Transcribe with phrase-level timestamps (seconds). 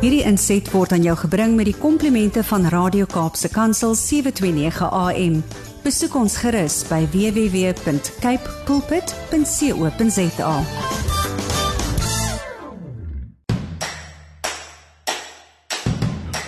[0.00, 5.34] Hierdie inset word aan jou gebring met die komplimente van Radio Kaapse Kansel 729 AM.
[5.84, 10.54] Besoek ons gerus by www.cape pulpit.co.za.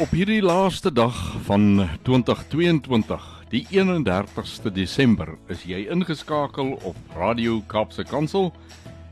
[0.00, 8.08] Op hierdie laaste dag van 2022, die 31ste Desember, is jy ingeskakel op Radio Kaapse
[8.08, 8.48] Kansel.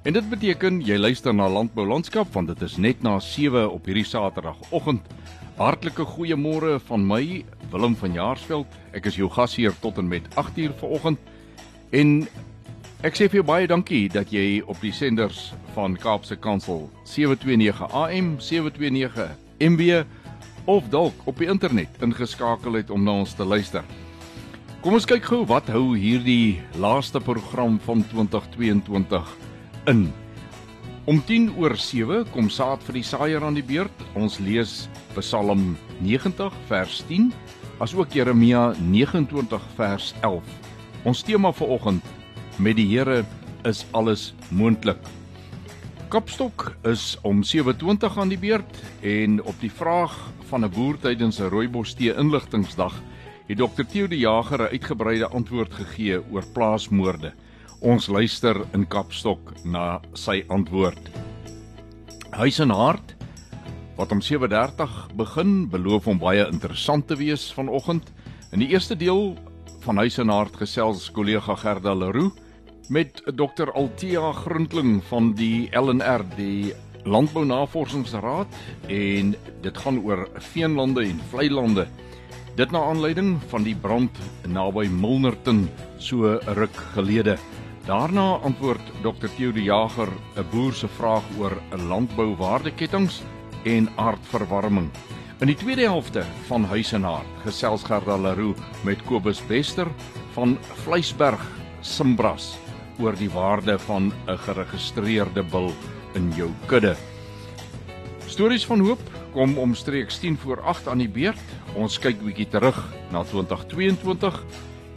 [0.01, 3.85] En dit beteken jy luister na Landbou Landskap want dit is net na 7 op
[3.85, 5.05] hierdie Saterdagoggend.
[5.59, 8.79] Hartlike goeiemôre van my, Willem van Jaarsveld.
[8.97, 11.21] Ek is jou gasheer tot en met 8uur vanoggend.
[11.93, 12.15] En
[13.05, 17.93] ek sê vir jou baie dankie dat jy op die senders van Kaapse Kansel 729
[17.93, 20.01] AM, 729 MB
[20.65, 23.85] of dalk op die internet ingeskakel het om na ons te luister.
[24.81, 29.37] Kom ons kyk gou wat hou hierdie laaste program van 2022
[29.87, 30.13] in.
[31.05, 34.05] Om 10 oor 7 kom saad vir die saaier aan die beurt.
[34.15, 37.31] Ons lees Psalm 90 vers 10
[37.81, 40.45] asook Jeremia 29 vers 11.
[41.09, 42.13] Ons tema vir oggend
[42.61, 43.25] met die Here
[43.65, 45.01] is alles moontlik.
[46.11, 50.13] Kapstok is om 7:20 aan die beurt en op die vraag
[50.51, 52.95] van 'n boer tydens 'n rooibostee inligtingsdag
[53.49, 57.33] het Dr Theo de Jager 'n uitgebreide antwoord gegee oor plaasmoorde.
[57.81, 61.01] Ons luister in Kapstok na sy antwoord.
[62.37, 63.15] Huis en hart
[63.97, 68.13] wat om 7:30 begin beloof om baie interessant te wees vanoggend.
[68.53, 69.33] In die eerste deel
[69.81, 72.37] van Huis en hart gesels kollega Gerda Leroux
[72.91, 76.75] met Dr Altia Grundling van die LNR, die
[77.05, 78.47] Landbou Navorsingsraad
[78.89, 81.89] en dit gaan oor veenlande en vlei lande.
[82.57, 84.11] Dit na aanleiding van die brand
[84.45, 87.39] naby Milnerton so ruk gelede.
[87.91, 93.23] Daarna antwoord Dr Theo de Jager 'n boer se vraag oor 'n landbouwaardeketTINGS
[93.65, 94.91] en aardverwarming.
[95.41, 99.87] In die tweede helfte van Huis en Hart gesels Gerda Leroux met Kobus Bester
[100.33, 101.49] van Vleisberg
[101.81, 102.59] Simbras
[102.99, 105.73] oor die waarde van 'n geregistreerde bil
[106.15, 106.97] in jou kudde.
[108.27, 109.01] Stories van hoop
[109.33, 111.43] kom omstreeks 10 voor 8 aan die beurt.
[111.75, 114.45] Ons kyk bietjie terug na 2022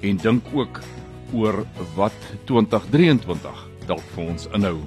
[0.02, 0.80] en dink ook
[1.34, 4.78] oor wat 2023 dalk vir ons inhou.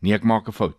[0.00, 0.78] Nee, ek maak 'n fout.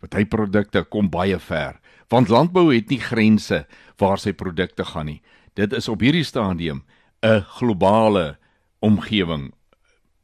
[0.00, 3.66] Party produkte kom baie ver, want landbou het nie grense
[3.98, 5.22] waar sy produkte gaan nie.
[5.54, 6.84] Dit is op hierdie stadium
[7.22, 8.38] 'n globale
[8.80, 9.52] omgewing.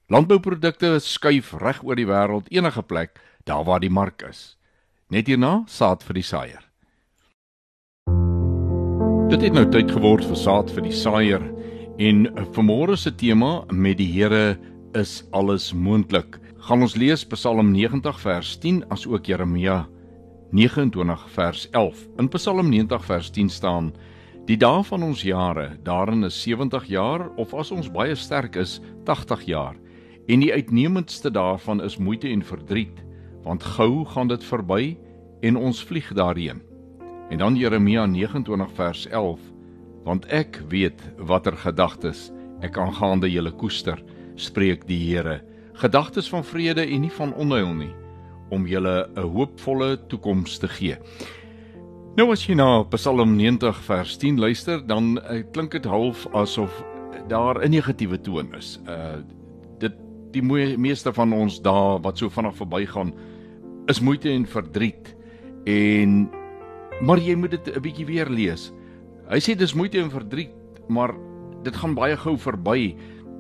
[0.09, 4.57] Landbouprodukte skuif reg oor die wêreld enige plek daar waar die mark is.
[5.09, 6.63] Net hierna saad vir die saaier.
[9.29, 11.54] Dit het nou tyd geword vir saad vir die saaier.
[11.95, 14.57] En vanmôre se tema met die Here
[14.99, 16.41] is alles moontlik.
[16.67, 19.85] Gaan ons lees Psalm 90 vers 10 as ook Jeremia
[20.51, 22.01] 29 vers 11.
[22.19, 23.93] In Psalm 90 vers 10 staan:
[24.51, 28.81] Die dae van ons jare, daarin is 70 jaar of as ons baie sterk is,
[29.05, 29.79] 80 jaar.
[30.27, 33.05] En die uitnemendste daarvan is moeite en verdriet,
[33.47, 34.97] want gou gaan dit verby
[35.47, 36.59] en ons vlieg daarheen.
[37.31, 39.54] En dan Jeremia 29 vers 11
[40.05, 42.31] want ek weet watter gedagtes
[42.65, 43.99] ek aangaande julle koester,
[44.37, 45.41] spreek die Here,
[45.81, 47.93] gedagtes van vrede en nie van onheil nie,
[48.51, 50.97] om julle 'n hoopvolle toekoms te gee.
[52.17, 56.85] Nou as jy na Psalm 90 vers 10 luister, dan uh, klink dit half asof
[57.29, 58.79] daar 'n negatiewe toon is.
[58.87, 59.23] Uh
[59.79, 59.93] dit
[60.31, 60.43] die
[60.79, 63.13] meeste van ons daar wat so vinnig verbygaan
[63.87, 65.17] is moeite en verdriet
[65.65, 66.31] en
[67.01, 68.73] maar jy moet dit 'n bietjie weer lees.
[69.31, 70.53] Hy sê dis moeite en verdriet,
[70.89, 71.15] maar
[71.65, 72.95] dit gaan baie gou verby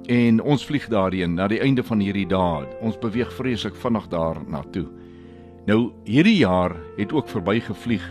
[0.08, 2.66] en ons vlieg daarheen na die einde van hierdie dae.
[2.81, 4.86] Ons beweeg vreeslik vinnig daar na toe.
[5.66, 8.04] Nou hierdie jaar het ook verby gevlieg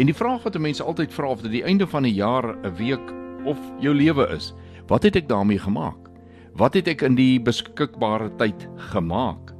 [0.00, 2.74] En die vraag wat mense altyd vra of dit die einde van 'n jaar, 'n
[2.76, 3.12] week
[3.44, 4.54] of jou lewe is,
[4.86, 6.08] wat het ek daarmee gemaak?
[6.56, 9.52] Wat het ek in die beskikbare tyd gemaak?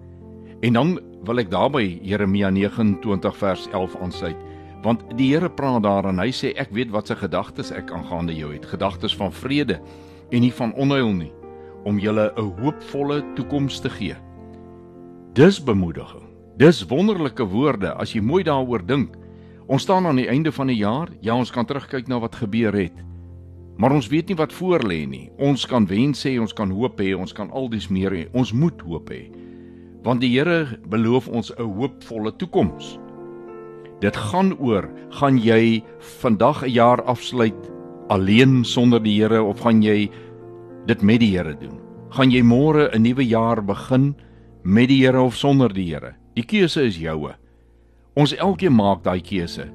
[0.63, 4.37] En dan wil ek daarby Jeremia 29 vers 11 aansluit,
[4.83, 8.35] want die Here praat daar en hy sê ek weet wat se gedagtes ek aangaande
[8.37, 9.81] jou het, gedagtes van vrede
[10.31, 11.33] en nie van onheil nie,
[11.85, 14.17] om julle 'n hoopvolle toekoms te gee.
[15.35, 16.27] Dis bemoediging.
[16.57, 19.17] Dis wonderlike woorde as jy mooi daaroor dink.
[19.67, 21.09] Ons staan aan die einde van 'n jaar.
[21.21, 22.93] Ja, ons kan terugkyk na wat gebeur het.
[23.77, 25.31] Maar ons weet nie wat voor lê nie.
[25.39, 28.29] Ons kan wens hê, ons kan hoop hê, ons kan aldies meer hê.
[28.33, 29.31] Ons moet hoop hê.
[30.03, 32.99] Want die Here beloof ons 'n hoopvolle toekoms.
[34.01, 35.83] Dit gaan oor, gaan jy
[36.21, 37.71] vandag 'n jaar afsluit
[38.09, 40.11] alleen sonder die Here of gaan jy
[40.87, 41.79] dit met die Here doen?
[42.11, 44.15] Gaan jy môre 'n nuwe jaar begin
[44.65, 46.15] met die Here of sonder die Here?
[46.35, 47.35] Die keuse is joue.
[48.17, 49.71] Ons elkeen maak daai keuse.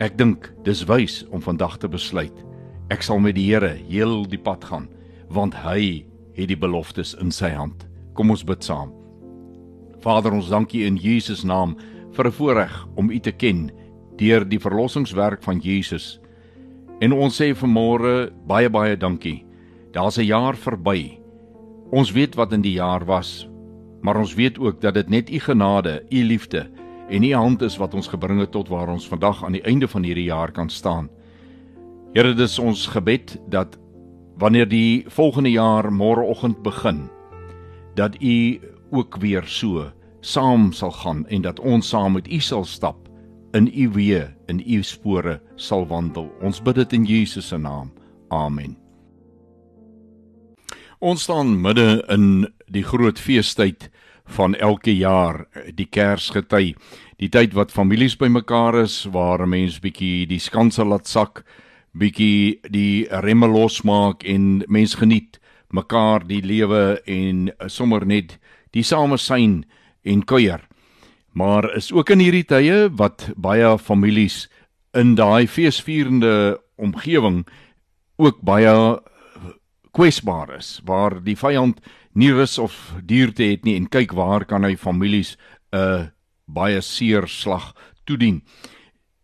[0.00, 2.44] Ek dink dis wys om vandag te besluit.
[2.90, 4.88] Ek sal met die Here heel die pad gaan
[5.28, 6.04] want hy
[6.34, 7.88] het die beloftes in sy hand.
[8.14, 8.92] Kom ons bid saam.
[10.00, 11.76] Vader, ons dankie in Jesus naam
[12.12, 13.70] vir 'n voorreg om U te ken
[14.16, 16.20] deur die verlossingswerk van Jesus.
[17.00, 19.44] En ons sê vanmôre baie baie dankie.
[19.92, 21.18] Daar's 'n jaar verby.
[21.90, 23.48] Ons weet wat in die jaar was,
[24.00, 26.70] maar ons weet ook dat dit net U genade, U liefde
[27.08, 29.88] en U hand is wat ons gebring het tot waar ons vandag aan die einde
[29.88, 31.08] van hierdie jaar kan staan.
[32.14, 33.78] Here, dis ons gebed dat
[34.38, 37.10] wanneer die volgende jaar môreoggend begin,
[37.94, 38.60] dat U
[38.90, 43.08] ook weer so saam sal gaan en dat ons saam met U sal stap
[43.52, 46.30] in U weë, in U spore sal wandel.
[46.40, 47.90] Ons bid dit in Jesus se naam.
[48.32, 48.76] Amen.
[51.02, 53.90] Ons staan midde in die groot feestyd
[54.36, 55.42] van elke jaar
[55.74, 56.76] die Kersgety,
[57.18, 61.44] die tyd wat families bymekaar is waar 'n mens bietjie die skanse laat sak,
[61.92, 65.40] bietjie die remme losmaak en mens geniet
[65.72, 68.38] mekaar die lewe en sommer net
[68.72, 69.64] die samesyn
[70.02, 70.60] en kuier.
[71.32, 74.48] Maar is ook in hierdie tye wat baie families
[74.92, 77.46] in daai feesvierende omgewing
[78.20, 79.00] ook baie
[79.96, 81.80] kwesbaar is waar die vyand
[82.12, 85.36] nie rus of duurte het nie en kyk waar kan hy families
[85.72, 86.06] 'n uh,
[86.46, 87.72] baie seer slag
[88.04, 88.42] toedien.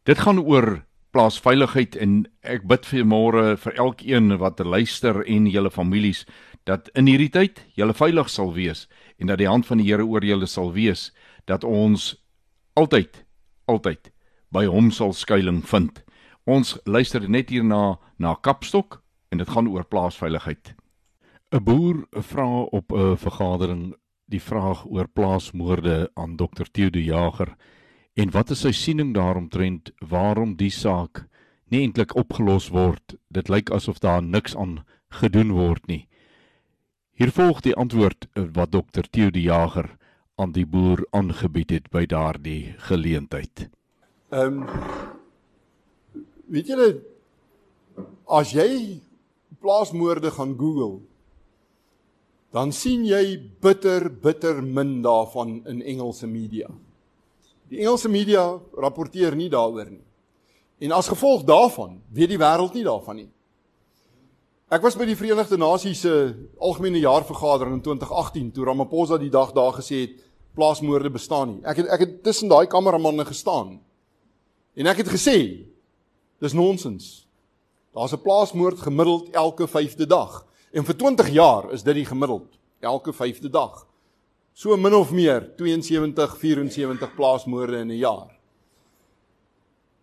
[0.05, 5.71] Dit gaan oor plaasveiligheid en ek bid vir môre vir elkeen wat luister en julle
[5.71, 6.25] families
[6.65, 8.87] dat in hierdie tyd julle veilig sal wees
[9.19, 11.11] en dat die hand van die Here oor julle sal wees
[11.47, 12.15] dat ons
[12.75, 13.25] altyd
[13.69, 14.13] altyd
[14.55, 16.03] by hom sal skuilings vind.
[16.49, 20.75] Ons luister net hierna na Kapstok en dit gaan oor plaasveiligheid.
[21.53, 23.95] 'n Boer vra op 'n vergadering
[24.29, 26.65] die vraag oor plaasmoorde aan Dr.
[26.73, 27.57] Theo de Jager
[28.15, 31.29] en wat is sy siening daaromtrent waarom die saak
[31.71, 33.17] nie eintlik opgelos word.
[33.29, 36.08] Dit lyk asof daar niks aan gedoen word nie.
[37.19, 39.03] Hier volg die antwoord wat Dr.
[39.11, 39.89] Theo de Jager
[40.39, 43.65] aan die boer aangebied het by daardie geleentheid.
[44.31, 44.69] Ehm um,
[46.47, 46.87] weet julle
[48.39, 49.01] as jy
[49.59, 51.01] plaasmoorde gaan Google
[52.55, 53.35] dan sien jy
[53.67, 56.71] bitter bitter min daarvan in Engelse media.
[57.69, 58.47] Die Engelse media
[58.79, 60.05] rapporteer nie daaroor nie.
[60.87, 63.31] En as gevolg daarvan weet die wêreld nie daarvan nie.
[64.69, 66.11] Ek was by die Verenigde Nasies se
[66.61, 70.19] algemene jaarvergadering in 2018 toe Ramaphosa die dag daar gesê het
[70.59, 71.63] plaasmoorde bestaan nie.
[71.65, 73.79] Ek het ek het tussen daai kameramanne gestaan.
[74.77, 75.39] En ek het gesê
[76.45, 77.25] dis nonsens.
[77.97, 80.45] Daar's 'n plaasmoord gemiddeld elke 5de dag.
[80.73, 83.87] En vir 20 jaar is dit die gemiddeld, elke 5de dag.
[84.53, 88.37] So min of meer 72, 74 plaasmoorde in 'n jaar.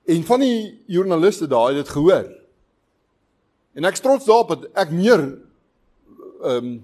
[0.06, 2.45] En van die joernaliste daar het dit gehoor.
[3.76, 5.24] En ek trots daarop dat ek meer
[6.46, 6.76] ehm um,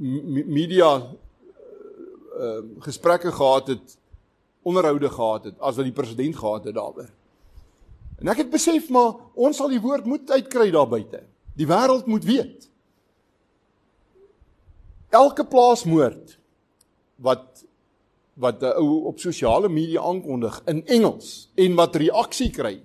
[0.00, 1.14] media ehm
[2.40, 3.96] um, gesprekke gehad het,
[4.62, 7.08] onderhoude gehad het as wat die president gehad het daaroor.
[8.20, 11.22] En ek het besef maar ons sal die woord moet uitkry daar buite.
[11.56, 12.68] Die wêreld moet weet.
[15.10, 16.36] Elke plaasmoord
[17.16, 17.64] wat
[18.40, 22.80] wat 'n ou op sosiale media aankondig in Engels en wat reaksie kry,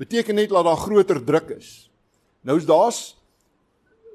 [0.00, 1.90] beteken net dat daar groter druk is.
[2.40, 3.00] Nou is daar's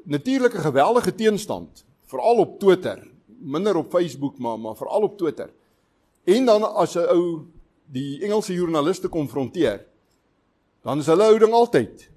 [0.04, 5.50] natuurlik 'n geweldige teenstand, veral op Twitter, minder op Facebook maar maar veral op Twitter.
[6.24, 7.46] En dan as 'n ou
[7.86, 9.86] die Engelse joernaliste konfronteer,
[10.82, 12.10] dan is hulle houding altyd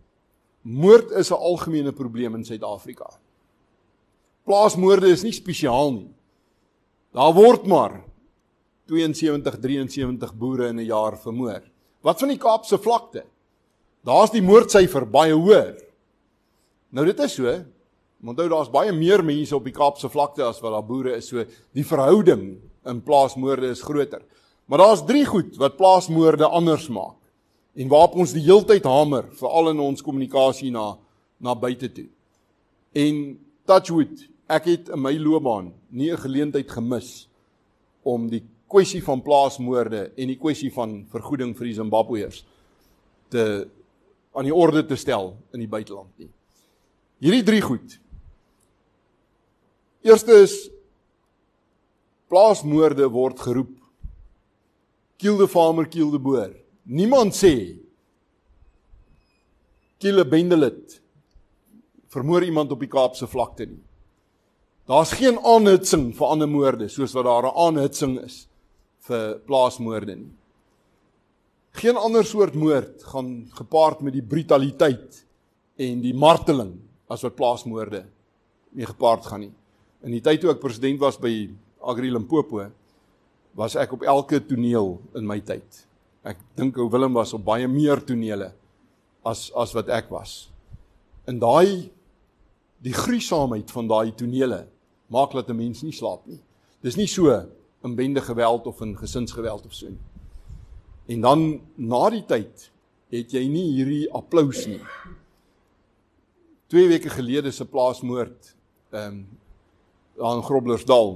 [0.63, 3.19] moord is 'n algemene probleem in Suid-Afrika.
[4.45, 6.15] Plaasmoorde is nie spesiaal nie.
[7.13, 8.05] Daar word maar
[8.87, 11.63] 72 73 boere in 'n jaar vermoor.
[12.01, 13.25] Wat van die Kaapse vlakte?
[14.07, 15.75] Daar's die moordsyfer baie hoër.
[16.91, 17.53] Nou dit is so.
[18.25, 21.29] Onthou daar's baie meer mense op die Kaapse vlakte as wat daar boere is.
[21.31, 21.45] So
[21.77, 24.23] die verhouding in plaasmoorde is groter.
[24.69, 27.17] Maar daar's drie goed wat plaasmoorde anders maak
[27.79, 30.97] en waarop ons die heeltyd hamer veral in ons kommunikasie na
[31.39, 32.09] na buite toe.
[32.99, 33.39] En
[33.69, 37.29] touchwood, ek het in my loopbaan nie 'n geleentheid gemis
[38.03, 42.45] om die kwessie van plaasmoorde en die kwessie van vergoeding vir die Zimbabweërs
[43.31, 43.69] te
[44.39, 46.31] aan die orde te stel in die buiteland nie.
[47.19, 47.97] Hierdie drie goed.
[50.07, 50.55] Eerste is
[52.31, 53.75] plaasmoorde word geroep.
[55.19, 56.53] Kill the farmer, kill the boer.
[56.87, 57.53] Niemand sê
[59.99, 61.01] kill a bendelit.
[62.15, 63.83] Vermoor iemand op die Kaapse vlakte nie.
[64.89, 68.47] Daar's geen aanhitsing vir ander moorde soos wat daar 'n aanhitsing is
[69.05, 70.38] vir plaasmoorde nie.
[71.79, 75.21] Geen ander soort moord gaan gepaard met die brutaliteit
[75.79, 76.73] en die marteling
[77.07, 78.01] as wat plaasmoorde
[78.75, 79.53] mee gepaard gaan nie.
[80.03, 81.31] In die tyd toe ek president was by
[81.79, 82.65] Agri Limpopo,
[83.55, 85.85] was ek op elke toneel in my tyd.
[86.27, 88.51] Ek dink ou Willem was op baie meer tonele
[89.27, 90.49] as as wat ek was.
[91.31, 91.93] In daai
[92.83, 94.65] die gruisaamheid van daai tonele
[95.15, 96.43] maak dat 'n mens nie slaap nie.
[96.83, 97.31] Dis nie so
[97.85, 100.08] in bende geweld of in gesinsgeweld of so nie.
[101.09, 102.69] En dan na die tyd
[103.09, 104.83] het jy nie hierdie applous nie.
[106.69, 108.55] 2 weke gelede se plaasmoord
[108.93, 109.27] ehm um,
[110.19, 111.13] daar in Groblersdal.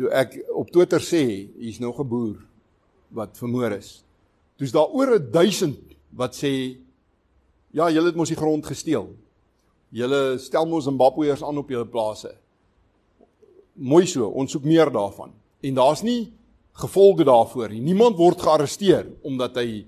[0.00, 1.22] Toe ek op Twitter sê
[1.60, 2.38] hier's nog 'n boer
[3.12, 4.02] wat vermoor is.
[4.56, 5.76] Toe's daar oor 1000
[6.16, 6.80] wat sê
[7.70, 9.12] ja, julle het mos die grond gesteel.
[9.92, 12.34] Julle stel mos Zimbabweërs aan op julle plase.
[13.74, 15.32] Mooi so, ons soek meer daarvan.
[15.60, 16.32] En daar's nie
[16.76, 17.80] gevolge daarvoor nie.
[17.80, 19.86] Niemand word gearresteer omdat hy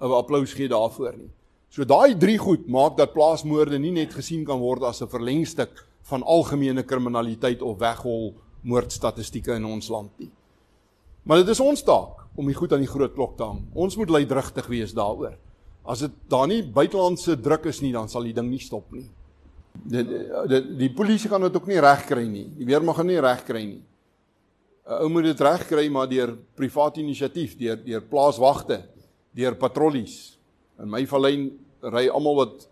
[0.00, 1.30] 'n applous gee daarvoor nie.
[1.70, 5.86] So daai drie goed maak dat plaasmoorde nie net gesien kan word as 'n verlengstuk
[6.02, 10.30] van algemene kriminaliteit of weghol moordstatistieke in ons land nie.
[11.22, 13.62] Maar dit is ons taak om die goed aan die groot klok te hang.
[13.74, 15.36] Ons moet leidrigtig wees daaroor.
[15.84, 19.08] As dit daar nie buitelandse druk is nie, dan sal die ding nie stop nie.
[19.84, 22.48] Die die, die polisie kan dit ook nie regkry nie.
[22.58, 23.82] Die weermag gaan nie regkry nie.
[24.86, 28.82] 'n Ou moet dit regkry maar deur privaat inisiatief, deur deur plaaswagte,
[29.34, 30.38] deur patrollies.
[30.80, 32.68] In my vallei ry almal wat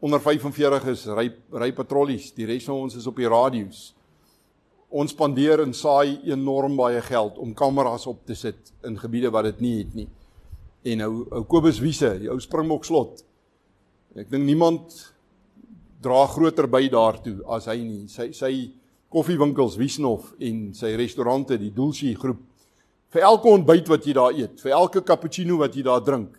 [0.00, 2.32] onder 45 is, ry ry patrollies.
[2.36, 3.94] Die res van ons is op die radio's.
[4.88, 9.44] Ons spandeer en saai enorm baie geld om kameras op te sit in gebiede wat
[9.50, 10.08] dit nie het nie.
[10.84, 13.24] En nou ou Kobus Wiese, die ou Springbok slot.
[14.16, 14.94] Ek dink niemand
[16.02, 18.06] dra groter by daartoe as hy nie.
[18.08, 18.52] Sy sy
[19.08, 22.40] koffiewinkels Wiesnof en sy restaurante die Dulce groep.
[23.08, 26.34] Vir elke ontbyt wat jy daar eet, vir elke cappuccino wat jy daar drink,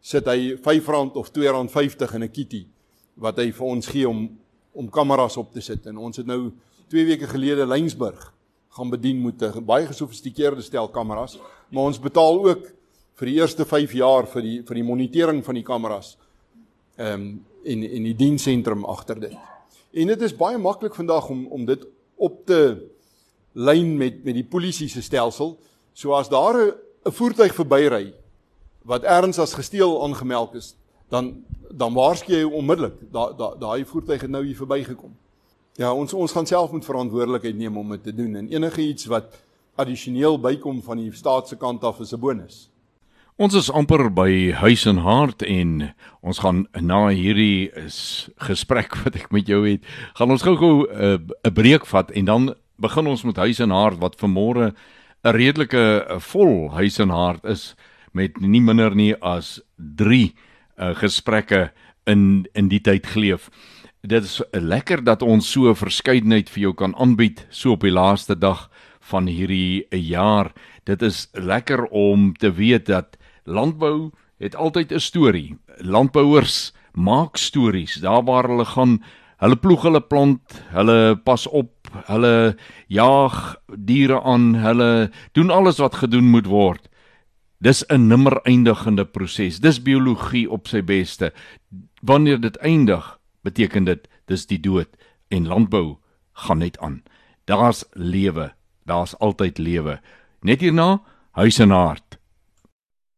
[0.00, 2.66] sit hy R5 of R2.50 in 'n kitty
[3.16, 4.28] wat hy vir ons gee om
[4.76, 5.86] om kameras op te sit.
[5.86, 6.52] En ons het nou
[6.88, 8.32] 2 weke gelede Lynsburg
[8.76, 11.38] gaan bedien met 'n baie gesofistikeerde stel kameras,
[11.70, 12.72] maar ons betaal ook
[13.14, 16.16] vir die eerste 5 jaar vir die vir die monitering van die kameras.
[16.96, 19.36] Ehm um, en en die diensentrum agter dit.
[19.92, 22.60] En dit is baie maklik vandag om om dit op te
[23.52, 25.56] lyn met met die polisie se stelsel.
[25.92, 26.56] So as daar
[27.04, 28.14] 'n voertuig verbyry
[28.82, 30.74] wat ergens as gesteel aangemeld is,
[31.08, 33.12] dan dan waarsku jy onmiddellik.
[33.12, 35.16] Daai daai daai voertuig het nou hier verbygekom.
[35.76, 39.06] Ja, ons ons gaan self moet verantwoordelikheid neem om dit te doen en enige iets
[39.06, 39.24] wat
[39.74, 42.70] addisioneel bykom van die staat se kant af is 'n bonus.
[43.36, 44.30] Ons is amper by
[44.62, 45.90] Huis en Hart en
[46.24, 47.68] ons gaan na hierdie
[48.46, 49.82] gesprek wat ek met jou het,
[50.16, 53.74] gaan ons gou-gou eh, 'n uh, breek vat en dan begin ons met Huis en
[53.76, 57.76] Hart wat vanmôre 'n redelike vol Huis en Hart is
[58.16, 60.32] met nie minder nie as 3
[60.80, 61.72] uh, gesprekke
[62.06, 63.50] in in die tyd geleef.
[64.00, 67.92] Dit is lekker dat ons so 'n verskeidenheid vir jou kan aanbied so op die
[67.92, 70.52] laaste dag van hierdie jaar.
[70.84, 73.15] Dit is lekker om te weet dat
[73.46, 75.56] landbou het altyd 'n storie.
[75.78, 79.00] Landbouers maak stories daar waar hulle gaan
[79.36, 82.56] Hulle ploeg hulle plant, hulle pas op, hulle
[82.88, 86.88] jaag diere aan, hulle doen alles wat gedoen moet word.
[87.60, 89.60] Dis 'n nimmer eindigende proses.
[89.60, 91.32] Dis biologie op sy beste.
[92.00, 94.88] Wanneer dit eindig, beteken dit dis die dood
[95.28, 95.98] en landbou
[96.32, 97.02] gaan net aan.
[97.44, 98.52] Daar's lewe.
[98.84, 100.00] Daar's altyd lewe.
[100.42, 102.15] Net hierna, huis en hart.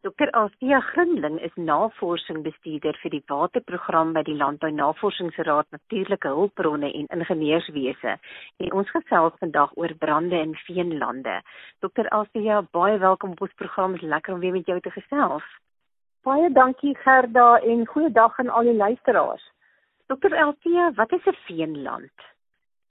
[0.03, 0.31] Dr.
[0.31, 8.15] Althea Grinling is navorsingsbestuurder vir die waterprogram by die Landbou Navorsingsraad Natuurlike Hulpbronne en Ingenieurswese.
[8.63, 11.41] En ons gesels vandag oor brande in veenlande.
[11.83, 12.07] Dr.
[12.15, 13.99] Althea, baie welkom op ons program.
[13.99, 15.51] Dit is lekker om weer met jou te gesels.
[16.23, 19.51] Baie dankie Gerda en goeiedag aan al die luisteraars.
[20.07, 20.39] Dr.
[20.47, 22.15] Althea, wat is 'n veenland?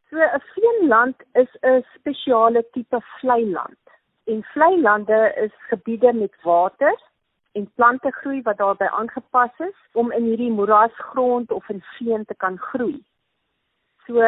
[0.09, 3.86] So 'n veenland is 'n spesiale tipe vlei land.
[4.27, 7.01] En vlei lande is gebiede met water
[7.51, 12.35] en plante groei wat daarbey aangepas is om in hierdie moerasgrond of in veen te
[12.35, 12.97] kan groei.
[14.05, 14.19] So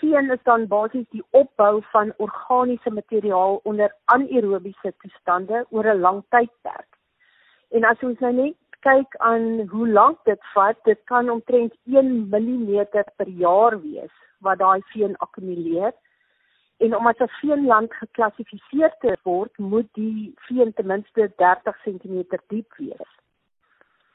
[0.00, 6.22] veen is dan basies die opbou van organiese materiaal onder anaerobiese toestande oor 'n lang
[6.28, 6.90] tydperk.
[7.70, 12.28] En as ons nou net kyk aan hoe lank dit vat, dit kan omtrent 1
[12.30, 15.92] mm per jaar wees wat daai veen akkumuleer
[16.78, 22.24] En om as 'n veenland geklassifiseer te word, moet die veen ten minste 30 cm
[22.46, 23.10] diep wees.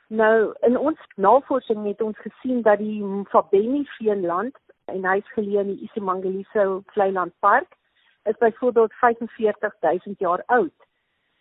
[0.08, 5.60] Nou, in ons navorsing het ons gesien dat die Mfabeni veenland en hy is geleë
[5.60, 7.75] in die Isimangaliso Vleiland Park
[8.24, 10.88] is byvoorbeeld 45000 jaar oud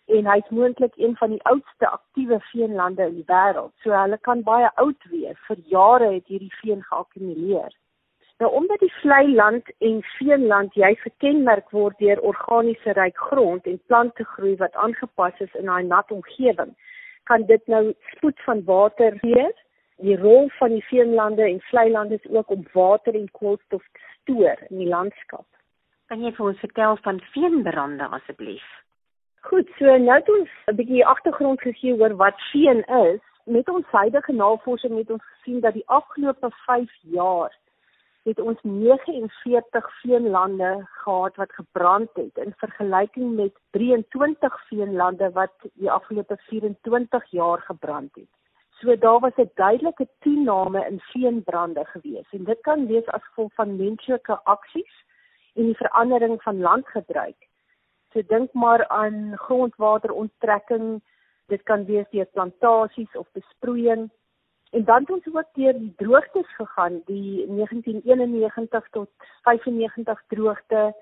[0.07, 3.73] en hy's moontlik een van die oudste aktiewe veenlande in die wêreld.
[3.83, 5.39] So hulle kan baie oud wees.
[5.47, 7.77] Vir jare het hierdie veen geakkumuleer.
[8.43, 13.79] Nou omdat die vlei land en veenland jy gekenmerk word deur organiese ryk grond en
[13.87, 16.73] plante groei wat aangepas is in daai nat omgewing,
[17.31, 17.85] kan dit nou
[18.15, 19.47] spoed van water gee.
[20.03, 24.11] Die rol van die veenlande en vlei lande is ook om water en koolstof te
[24.17, 25.47] stoor in die landskap.
[26.11, 28.67] Kan jy vir ons vertel van veenbrande asseblief?
[29.47, 33.23] Goed, so nou het ons 'n bietjie agtergrond gegee oor wat veen is.
[33.45, 37.62] Met ons huidige navorsing het ons gesien dat die afgelope 5 jaar
[38.23, 45.91] het ons 49 veenlande gehad wat gebrand het in vergelyking met 23 veenlande wat die
[45.91, 48.31] afgelope 24 jaar gebrand het.
[48.71, 53.55] So daar was 'n duidelike toename in veenbrande gewees en dit kan wees as gevolg
[53.55, 55.05] van menslike aksies
[55.55, 57.49] en die verandering van landgebruik.
[58.13, 61.03] So dink maar aan grondwateronttrekking,
[61.47, 64.11] dit kan wees deur plantasies of besproeiing
[64.73, 69.09] En dan het ons ook deur die droogtes gegaan, die 1991 tot
[69.43, 70.95] 95 droogte,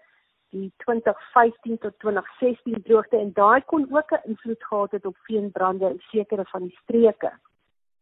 [0.50, 5.86] die 2015 tot 2016 droogte en daai kon ook 'n invloed gehad het op veenbrande
[5.90, 7.32] in sekere van die streke.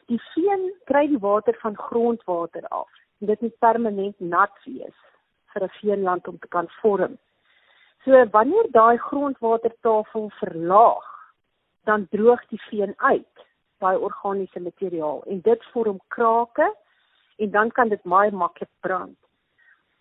[0.07, 2.91] Die veen kry die water van grondwater af.
[3.19, 4.99] Dit moet permanent nat wees
[5.53, 7.19] vir 'n veenland om te kan vorm.
[8.05, 11.33] So wanneer daai grondwatertafel verlaag,
[11.85, 13.48] dan droog die veen uit
[13.83, 16.69] daai organiese materiaal en dit vorm krake
[17.39, 19.17] en dan kan dit baie maklik brand.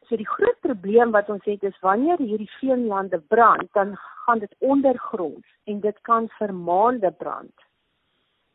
[0.08, 4.56] So die groot probleem wat ons het is wanneer hierdie veenlande brand, dan gaan dit
[4.60, 7.54] ondergronds en dit kan vir maande brand.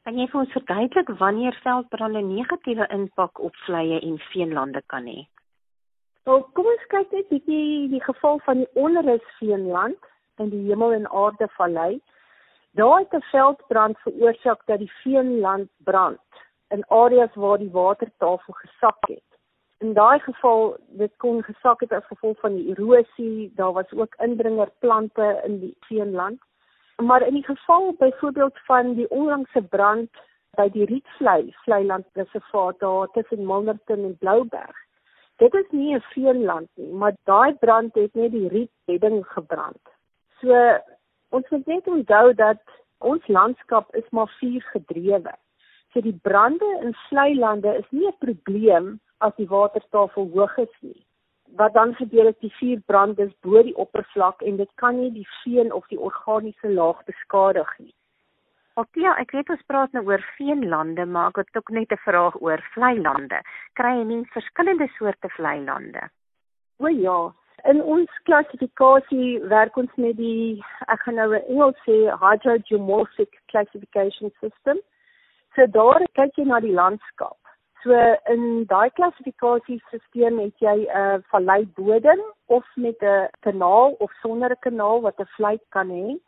[0.03, 5.21] Kan jy vir ons verduidelik wanneer veldbrande negatiewe impak op vleie en veenlande kan hê?
[6.27, 10.11] Nou, kom ons kyk net bietjie die geval van die onderus veenland
[10.43, 12.01] in die Hemel en Aarde Vallei.
[12.75, 16.21] Daar het 'n veldbrand veroorsaak dat die veenland brand
[16.69, 19.31] in areas waar die watertafel gesak het.
[19.79, 24.15] In daai geval, dit kon gesak het as gevolg van die erosie, daar was ook
[24.15, 26.41] indringerplante in die veenland.
[26.97, 30.11] Maar in die geval byvoorbeeld van die onlangse brand
[30.57, 34.77] by die Rietvlei, Vleiland Reservaat daar tussen Milnerton en Blouberg.
[35.37, 39.83] Dit is nie 'n veenland nie, maar daai brand het net die rietbedding gebrand.
[40.41, 40.79] So
[41.33, 42.61] Ons moet net onthou dat
[42.99, 45.33] ons landskap is maar vuur gedrewe.
[45.93, 50.77] So die brande in vlei lande is nie 'n probleem as die watertafel hoog is
[50.81, 51.01] nie.
[51.57, 55.11] Wat dan gebeur is die vuur brand is bo die oppervlak en dit kan nie
[55.11, 57.95] die veen of die organiese laag beskadig nie.
[58.75, 62.05] Ok ja, ek weet ons praat nou oor veenlande, maar ek het ook net 'n
[62.05, 63.41] vraag oor vlei lande.
[63.75, 66.09] Kry jy nie verskillende soorte vlei lande?
[66.79, 67.33] O ja,
[67.71, 70.63] In ons klassifikasie werk ons met die
[70.93, 74.81] ek gaan nou in Engels sê hydrogeomorphic classification system.
[75.55, 77.39] So daar kyk jy na die landskap.
[77.83, 77.95] So
[78.33, 84.51] in daai klassifikasiesisteem het jy 'n uh, vallei bodem of met 'n kanaal of sonder
[84.51, 86.19] 'n kanaal wat 'n vlei kan hê.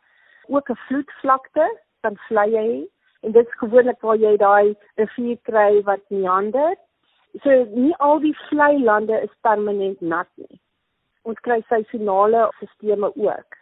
[0.47, 1.67] Ook 'n vloedvlakte
[2.01, 2.87] kan vleie hê
[3.23, 6.75] en dit is gewoonlik waar jy daai rivier kry wat meander
[7.43, 10.59] So nie al die vlei lande is permanent nat nie.
[11.25, 13.57] Ons kry seisonale stelsels ook.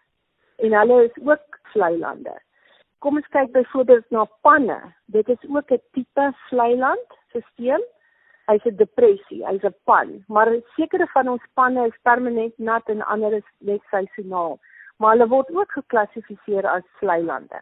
[0.66, 2.34] En hulle is ook vlei lande.
[3.00, 4.80] Kom ons kyk byvoorbeeld na panne.
[5.16, 7.84] Dit is ook 'n tipe vlei land stelsel.
[8.52, 13.02] Hy's 'n depressie, hy's 'n pan, maar sekere van ons panne is permanent nat en
[13.02, 14.60] ander is net seisonaal,
[14.98, 17.62] maar hulle word ook geklassifiseer as vlei lande.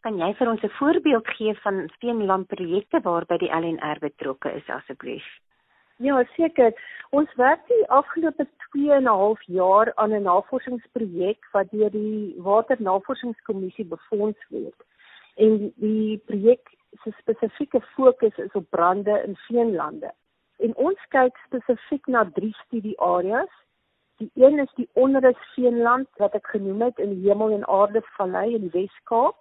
[0.00, 5.26] Kan jy vir ons 'n voorbeeld gee van steenlandprojekte waarby die LNR betrokke is asseblief?
[5.96, 6.74] Ja, seker.
[7.16, 12.34] Ons werk die afgelope 2 en 'n half jaar aan 'n navorsingsprojek wat deur die
[12.36, 14.80] Waternavorsingskommissie befonds word.
[15.36, 20.12] En die, projek se spesifieke fokus is op brande in veenlande.
[20.58, 23.52] En ons kyk spesifiek na drie studieareas.
[24.16, 28.02] Die een is die onderus veenland wat ek genoem het in die Hemel en Aarde
[28.16, 29.36] Vallei in die Wes-Kaap.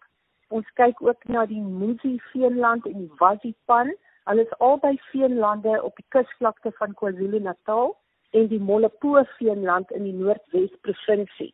[0.48, 3.96] Ons kyk ook na die Musi Veenland en die Wazipan.
[4.30, 7.92] Hulle is albei veenlande op die kusvlakte van KwaZulu-Natal
[8.32, 11.52] en die Molopo Veenland in die Noordwes provinsie.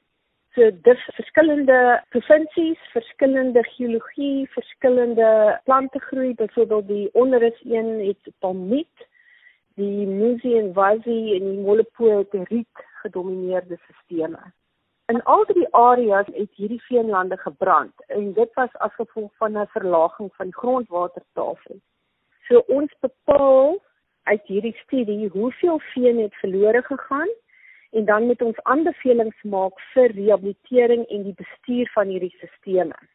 [0.56, 1.80] So dis verskillende
[2.16, 9.06] provinsies, verskillende geologie, verskillende plantegroei, byvoorbeeld die onderus een het palmiet,
[9.76, 14.52] die Musi en Wazi en die Molopo het riet gedomeineerde stelsels.
[15.12, 19.72] In al drie areas het hierdie veenlande gebrand en dit was as gevolg van 'n
[19.76, 21.82] verlaging van die grondwatertafel.
[22.52, 23.78] So ons bepaal
[24.28, 27.30] uit hierdie studie hoeveel veen het verlore gegaan
[27.92, 33.08] en dan moet ons aanbevelings maak vir rehabilitering en die bestuur van hierdie stelsels.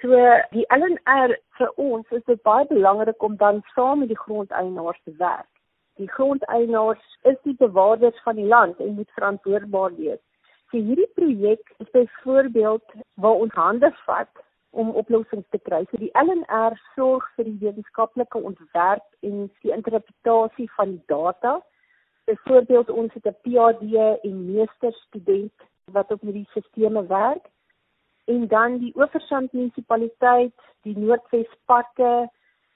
[0.00, 0.22] So
[0.54, 5.12] die LNR vir ons is dit baie belangrik om dan saam met die grondeienaars te
[5.20, 5.52] werk.
[6.00, 10.24] Die grondeienaars is die bewaarders van die land en moet verantwoordbaar wees.
[10.72, 15.84] So hierdie projek is byvoorbeeld waar ons hande vat om oplossings te kry.
[15.90, 21.58] So die LNR sorg vir die wetenskaplike ontwerp en die interpretasie van data.
[22.28, 25.52] Byvoorbeeld ons het 'n PhD en meester student
[25.92, 27.46] wat op hierdie stelsels werk
[28.26, 32.28] en dan die Oeversand munisipaliteit, die Noordwes parke,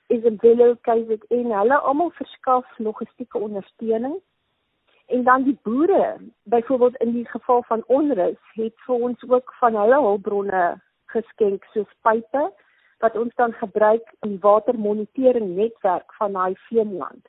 [0.09, 4.21] Isabella KZN, hulle almal verskaf logistieke ondersteuning
[5.07, 9.77] En dan die boere, byvoorbeeld in die geval van onrus, het vir ons ook van
[9.77, 10.81] hulle hulpbronne
[11.15, 12.45] geskenk soos pype
[13.03, 17.29] wat ons dan gebruik in watermonitering netwerk van daai veenland.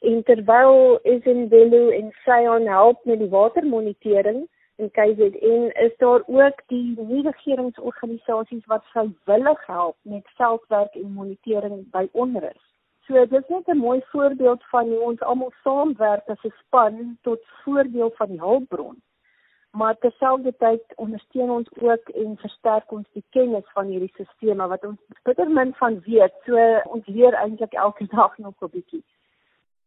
[0.00, 6.22] En terwyl is in Bellu en Sion help met die watermonitering en KZN is daar
[6.26, 12.62] ook die nie regeringsorganisasies wat vrywillig help met veldwerk en monitering by onrus.
[13.06, 17.18] So dit is net 'n mooi voorbeeld van hoe ons almal saamwerk as 'n span
[17.22, 19.02] tot voordeel van die hulpbron.
[19.76, 25.18] Maar terselfdertyd ondersteun ons ook en versterk ons die kennis van hierdie stelsels wat ons
[25.28, 26.32] bitter min van weet.
[26.46, 26.62] So
[26.96, 29.02] ons leer eintlik elke dag nog 'n bietjie.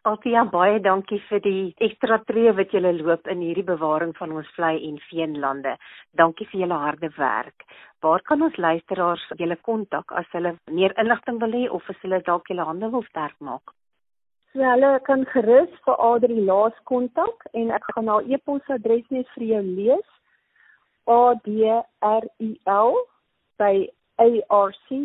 [0.10, 4.54] Althea baie dankie vir die ekstra tree wat julle loop in hierdie bewaring van ons
[4.56, 5.74] vlei en veenlande.
[6.22, 7.66] Dankie vir julle harde werk.
[8.02, 12.22] Waar kan ons luisteraars julle kontak as hulle meer inligting wil hê of as hulle
[12.32, 13.76] dalk julle hande wil sterk maak?
[14.54, 19.46] So hulle kan gerus vir Adri laas kontak en ek gaan haar e-posadres net vir
[19.52, 20.10] jou lees.
[21.10, 21.48] A D
[22.02, 22.94] R I L
[23.62, 23.76] by
[24.18, 24.98] arc.agric.za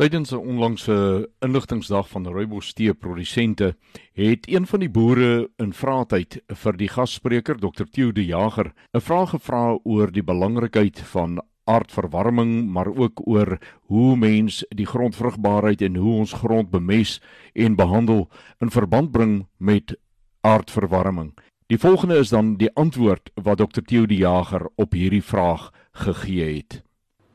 [0.00, 3.76] Tydens 'n onlangse inligtingsdag van Rooibos tee produsente
[4.12, 9.00] het een van die boere in vraatyd vir die gasspreker Dr Theo de Jager 'n
[9.00, 13.58] vraag gevra oor die belangrikheid van aardverwarming maar ook oor
[13.92, 17.18] hoe mens die grondvrugbaarheid en hoe ons grond bemes
[17.54, 18.26] en behandel
[18.58, 19.94] in verband bring met
[20.40, 21.32] aardverwarming.
[21.70, 26.56] Die volgende is dan die antwoord wat Dr Theo de Jager op hierdie vraag gegee
[26.56, 26.80] het.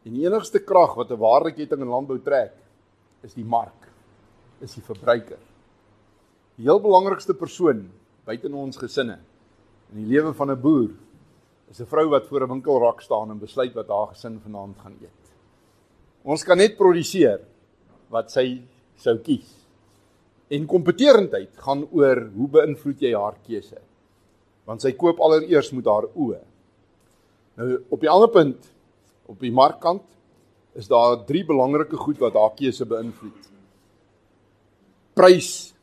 [0.04, 2.52] En die enigste krag wat 'n waardeketting in landbou trek,
[3.24, 3.88] is die mark,
[4.60, 5.40] is die verbruiker.
[6.56, 7.90] Die heel belangrikste persoon
[8.26, 9.20] buite in ons gesinne
[9.94, 10.90] in die lewe van 'n boer
[11.72, 14.98] is 'n vrou wat voor 'n winkelrak staan en besluit wat haar gesin vanaand gaan
[15.02, 15.24] eet.
[16.24, 17.40] Ons kan net produseer
[18.10, 18.62] wat sy
[18.98, 19.66] sou kies.
[20.50, 23.78] En kompetitiwiteit gaan oor hoe beïnvloed jy haar keuse?
[24.66, 26.42] Want sy koop allereers met haar oë.
[27.58, 28.72] Nou op die ander punt
[29.26, 30.04] op die markkant
[30.76, 33.52] is daar drie belangrike goed wat haar keuse beïnvloed.
[35.16, 35.74] Prys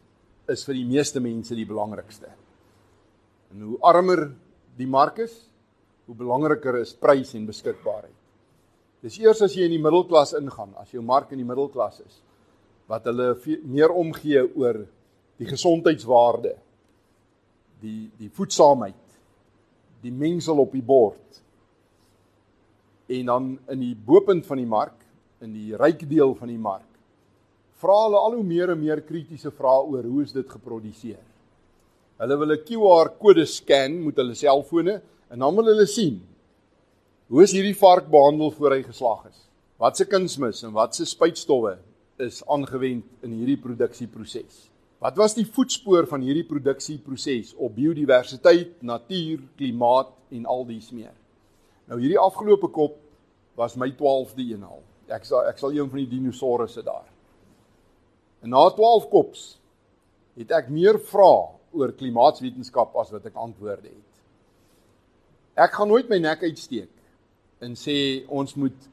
[0.52, 2.28] is vir die meeste mense die belangrikste.
[3.52, 4.26] En hoe armer
[4.76, 5.32] die mark is,
[6.06, 8.18] hoe belangriker is prys en beskikbaarheid.
[9.02, 12.20] Dis eers as jy in die middelklas ingaan, as jou mark in die middelklas is,
[12.90, 13.32] wat hulle
[13.66, 14.84] meer omgee oor
[15.40, 16.54] die gesondheidswaarde,
[17.82, 19.00] die die voedsaamheid,
[20.02, 21.42] die mengsel op die bord,
[23.12, 24.98] en dan in die bopunt van die mark,
[25.42, 26.86] in die ryk deel van die mark,
[27.82, 31.22] vra hulle al hoe meer en meer kritiese vrae oor hoe is dit geproduseer.
[32.22, 35.00] Hulle wil 'n QR-kode scan met hulle selfone
[35.32, 36.20] en dan wil hulle sien
[37.32, 39.38] hoe is hierdie vark behandel voor hy geslag is.
[39.80, 41.78] Wat se kunsmis en wat se spuitstowwe
[42.20, 44.66] is aangewend in hierdie produksieproses.
[45.02, 51.14] Wat was die voetspoor van hierdie produksieproses op biodiversiteit, natuur, klimaat en al dies meer?
[51.88, 53.00] Nou hierdie afgelope kop
[53.58, 54.84] was my 12de een al.
[55.12, 57.08] Ek sal ek sal een van die dinosourusse daar.
[58.44, 59.48] En na 12 kops
[60.38, 64.11] het ek meer vrae oor klimaatswetenskap as wat ek antwoorde het.
[65.54, 66.90] Ek gaan nooit my nek uitsteek
[67.62, 68.88] en sê ons moet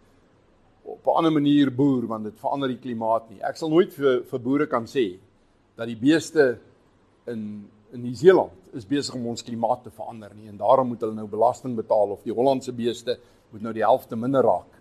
[0.83, 3.41] op 'n ander manier boer want dit verander die klimaat nie.
[3.41, 5.19] Ek sal nooit vir vir boere kan sê
[5.75, 6.59] dat die beeste
[7.27, 11.15] in in Nieu-Seeland is besig om ons klimaat te verander nie en daarom moet hulle
[11.15, 13.17] nou belasting betaal of die Hollandse beeste
[13.51, 14.77] moet nou die helfte minder raak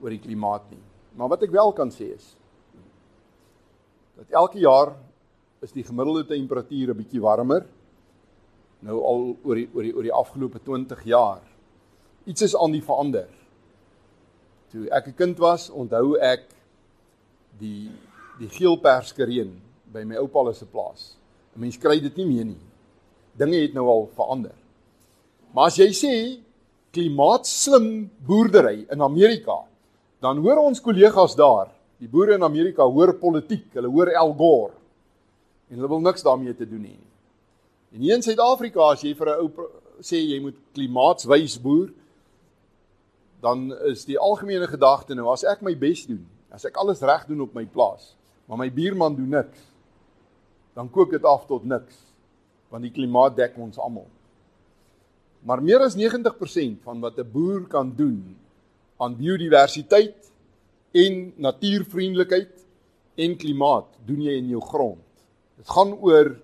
[0.00, 0.80] oor die klimaat nie.
[1.16, 2.36] Maar wat ek wel kan sê is
[4.16, 4.94] dat elke jaar
[5.62, 7.66] is die gemiddelde temperatuur 'n bietjie warmer.
[8.86, 11.42] Nou al oor die oor die oor die afgelope 20 jaar.
[12.28, 13.28] Iets is aan die verander.
[14.70, 16.44] Toe ek 'n kind was, onthou ek
[17.58, 17.90] die
[18.38, 19.60] die geelperskereen
[19.92, 21.16] by my oupa se plaas.
[21.56, 22.64] 'n Mens kry dit nie meer nie.
[23.36, 24.54] Dinge het nou al verander.
[25.54, 26.14] Maar as jy sê
[26.92, 29.64] klimaatslim boerdery in Amerika,
[30.20, 34.74] dan hoor ons kollegas daar, die boere in Amerika hoor politiek, hulle hoor Al Gore
[35.68, 37.08] en hulle wil niks daarmee te doen hê nie.
[37.92, 39.68] En hier in Suid-Afrika as jy vir 'n ou
[40.00, 41.88] sê jy moet klimaatswys boer,
[43.40, 47.26] dan is die algemene gedagte nou as ek my bes doen, as ek alles reg
[47.26, 48.14] doen op my plaas,
[48.46, 49.58] maar my buurman doen niks,
[50.74, 51.96] dan kook dit af tot niks,
[52.70, 54.06] want die klimaat dek ons almal.
[55.46, 58.36] Maar meer as 90% van wat 'n boer kan doen
[58.98, 60.30] aan biodiversiteit
[60.92, 62.66] en natuurvriendelikheid
[63.16, 65.02] en klimaat doen jy in jou grond.
[65.56, 66.36] Dit gaan oor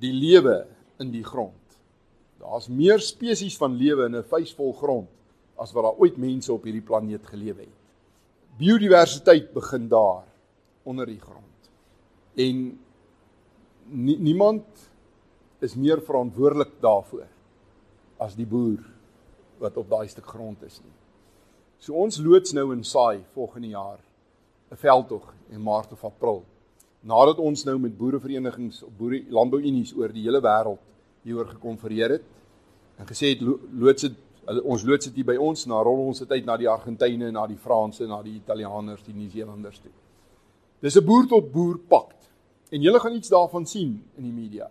[0.00, 0.66] die lewe
[1.00, 1.78] in die grond.
[2.40, 5.08] Daar's meer spesies van lewe in 'n vuisvol grond
[5.56, 7.80] as wat daar ooit mense op hierdie planeet gelewe het.
[8.58, 10.24] Biodiversiteit begin daar
[10.84, 11.70] onder die grond.
[12.34, 12.78] En
[13.88, 14.64] nie, niemand
[15.58, 17.26] is meer verantwoordelik daarvoor
[18.18, 18.82] as die boer
[19.58, 20.92] wat op daai stuk grond is nie.
[21.78, 24.00] So ons loods nou in saai volgende jaar
[24.70, 26.44] 'n veldtog in Maart of April.
[27.02, 30.80] Nadat ons nou met boereverenigings op boere landbouunies oor die hele wêreld
[31.22, 32.24] hieroor gekonfereer het
[32.96, 34.14] en gesê het loods dit
[34.62, 37.46] ons loods dit hier by ons na rol ons dit uit na die Argentynë, na
[37.50, 39.90] die Franse, na die Italianers, die Nieu-Seelanders toe.
[40.80, 42.30] Dis 'n boer tot boer pakt.
[42.70, 44.70] En julle gaan iets daarvan sien in die media.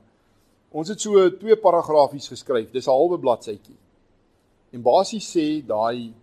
[0.71, 2.71] Ons het so twee paragrafies geskryf.
[2.71, 3.77] Dis 'n halwe bladsytjie.
[4.71, 6.13] En basies sê daai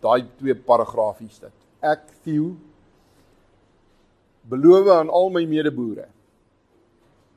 [0.00, 1.52] daai twee paragrafies dit.
[1.80, 2.56] Ek Theo
[4.48, 6.06] beloof aan al my medeboere.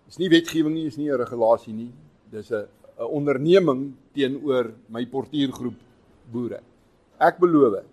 [0.10, 1.92] Dis nie wetgewing nie, is nie 'n regulasie nie.
[2.32, 2.68] Dis 'n
[3.00, 5.78] 'n onderneming teenoor my portuïergroep
[6.32, 6.60] boere.
[7.20, 7.84] Ek beloof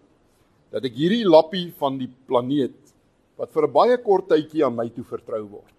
[0.71, 2.95] dat ek hierdie lappie van die planeet
[3.37, 5.75] wat vir 'n baie kort tydjie aan my toe vertrou word.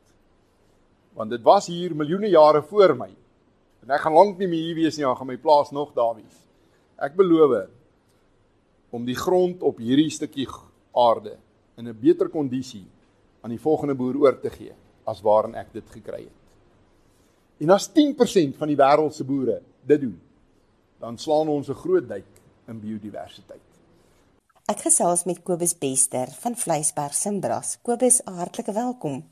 [1.16, 3.10] Want dit was hier miljoene jare voor my.
[3.84, 6.16] En ek gaan lank nie meer hier wees nie, dan gaan my plaas nog daar
[6.16, 6.48] wees.
[7.00, 7.68] Ek beloof
[8.92, 10.48] om die grond op hierdie stukkie
[10.94, 11.38] aarde
[11.78, 12.86] in 'n beter kondisie
[13.48, 14.74] aan die volgende boer oor te gee
[15.08, 17.64] as waarin ek dit gekry het.
[17.64, 20.18] En as 10% van die wêreld se boere dit doen,
[21.00, 22.34] dan slaan ons 'n groot duik
[22.68, 23.64] in biodiversiteit.
[24.68, 27.80] Ek gesels met Kobus Bester van Vleisberg Simbras.
[27.82, 29.24] Kobus, hartlike welkom.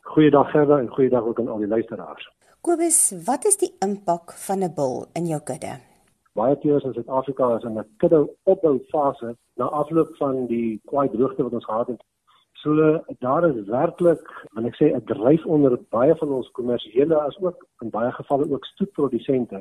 [0.00, 2.28] Goeiedag Gerda en goeiedag ook aan al die luisteraars.
[2.60, 5.80] Kobus, wat is die impak van 'n bil in jou kudde?
[6.34, 11.42] baie keer in Suid-Afrika is in 'n kudde opboufase na afloop van die kwaai droogte
[11.42, 12.02] wat ons gehad het.
[12.64, 17.36] So daar is werklik, wil ek sê, 'n dryf onder baie van ons kommersiële as
[17.40, 19.60] ook in baie gevalle ook stoetprodusente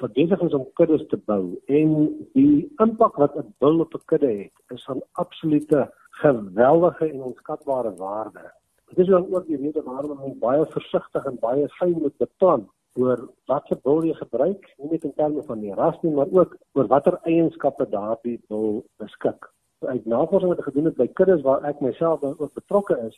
[0.00, 1.90] wat besig is om kuddes te bou en
[2.32, 7.94] die impak wat 'n bil op 'n kudde het, is van absolute geweldige en onskatbare
[7.96, 8.52] waarde.
[8.88, 12.68] Dit is dan ook die rede waarom ons baie versigtig en baie fyn moet beplan
[12.94, 16.56] oor watter bil jy gebruik, nie net in terme van die ras nie, maar ook
[16.72, 19.52] oor watter eienskappe daardie bil beskik.
[19.80, 23.16] Uit navorsing wat ek gedoen het by kuddes waar ek myself ook betrokke is,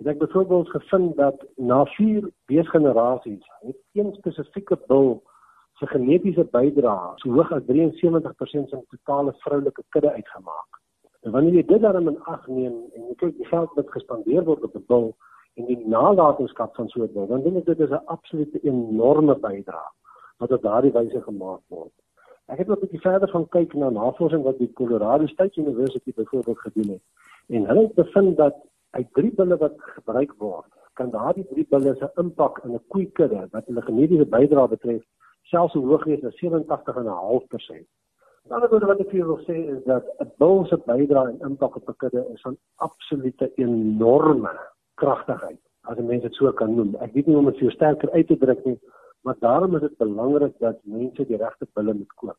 [0.00, 5.22] het ek byvoorbeeld gevind dat na 4 beesgenerasies het een spesifieke bil
[5.78, 10.82] se genetiese bydrae so hoog as 73% van totale vroulike kudde uitgemaak.
[11.22, 14.44] En wanneer jy dit dan in ag neem en jy kyk die geld wat gespandeer
[14.44, 15.16] word op 'n bil,
[15.58, 19.34] en die nalatenskap van so 'n ding, dan dink ek dit is 'n absolute enorme
[19.34, 19.90] bydrae
[20.38, 21.94] wat op daardie wyse gemaak word.
[22.48, 26.12] Ek het ook 'n bietjie verder gaan kyk na navorsing wat die Colorado State University
[26.14, 27.02] byvoorbeeld gedoen het.
[27.46, 28.56] En hulle het bevind dat
[28.90, 33.48] uit drie bulle wat gebruik word, kan daardie drie bulle se impak in 'n koeikudde
[33.50, 35.04] wat hulle genetiese bydrae betref,
[35.42, 37.86] selfs hoog wees as 87.5%.
[38.44, 41.40] En ander woorde wat ek vir julle sê is dat 'n bul se bydrae en
[41.48, 44.52] impak op 'n kudde is van absolute enorme
[44.94, 46.96] kragtigheid, as 'n mens dit so kan noem.
[47.00, 48.78] Ek weet nie om dit vir jou sterker uit te druk nie,
[49.22, 52.38] maar daarom is dit belangrik dat mense die regte bulle moet koop.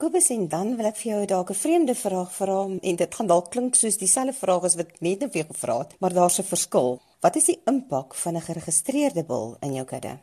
[0.00, 3.26] Kobus en dan wil ek vir jou dalk 'n vreemde vraag vra en dit gaan
[3.26, 6.50] dalk klink soos dieselfde vraag as wat net net weer gevra het, maar daar's 'n
[6.54, 7.00] verskil.
[7.20, 10.18] Wat is die impak van 'n geregistreerde bil in jou kudde?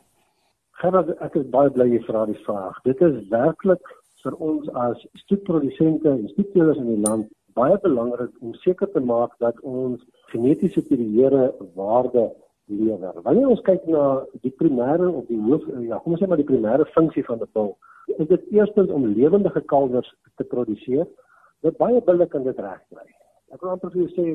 [0.70, 2.82] Gerard, ek is baie bly jy vra die vraag.
[2.82, 3.84] Dit is werklik
[4.22, 9.34] vir ons as stoetprodusente en stoetteelers in die land baie belangrik om seker te maak
[9.38, 12.28] dat ons geneties superiore waarde
[12.68, 13.22] lewer.
[13.22, 16.48] Wanneer ons kyk na die primêre of die hoof ja, kom ons sê maar die
[16.48, 17.76] primêre funksie van 'n bil,
[18.16, 21.06] is dit eerstens om lewendige kalwers te produseer.
[21.62, 23.08] Dit baie bulle kan dit regkry.
[23.52, 24.26] Ek wil amper vir jou sê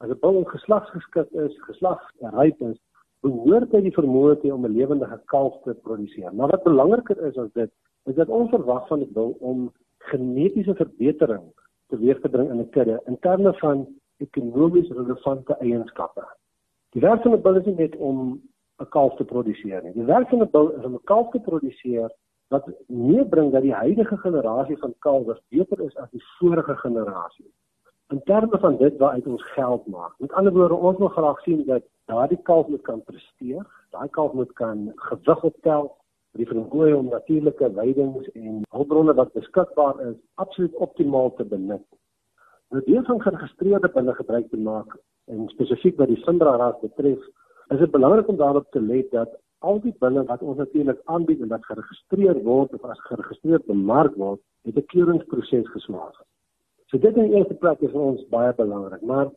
[0.00, 2.78] as 'n bil geslagsgeskik is, geslagsryp is,
[3.22, 6.34] behoort hy die vermoë te om 'n lewendige kalf te produseer.
[6.34, 7.70] Maar wat belangriker is as dit,
[8.06, 11.44] is dat ons verwag van 'n bil om genetiese verbetering
[11.88, 13.86] teweeg te bring in 'n kudde in terme van
[14.18, 16.24] ekonomies relevante eienskappe.
[16.92, 18.40] Die werk van 'n bil is nie net om
[18.80, 19.92] 'n kalf te produseer nie.
[19.92, 22.10] Die werk van 'n bil is om 'n kalf te produseer
[22.48, 27.50] wat meebring dat die huidige generasie van kalwers beter is as die vorige generasie.
[28.08, 30.12] In terme van dit waaruit ons geld maak.
[30.18, 34.32] Met ander woorde, ons wil graag sien dat daardie kalf moet kan presteer, daai kalf
[34.32, 35.96] moet kan gewig optel,
[36.36, 41.84] die vermoë om natuurlike weidings en hulpbronne wat beskikbaar is, absoluut optimaal te benut.
[42.72, 44.94] Nou deur van geregistreerde binne gebruik te maak
[45.28, 47.20] en spesifiek wat die Sindra Raad betref,
[47.74, 51.42] is dit belangrik om daarop te let dat al die binne wat ons natuurlik aanbied
[51.44, 56.16] en wat geregistreer word of as geregistreerd bemark word, het 'n keuringsproses geslaag.
[56.88, 59.28] So dit in die eerste plek is vir ons baie belangrik, maar